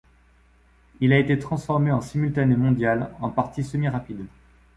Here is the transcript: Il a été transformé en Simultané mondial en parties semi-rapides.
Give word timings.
Il 0.99 1.13
a 1.13 1.19
été 1.19 1.37
transformé 1.37 1.91
en 1.91 2.01
Simultané 2.01 2.55
mondial 2.55 3.11
en 3.19 3.29
parties 3.29 3.63
semi-rapides. 3.63 4.25